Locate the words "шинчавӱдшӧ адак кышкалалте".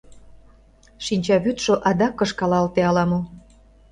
1.05-2.81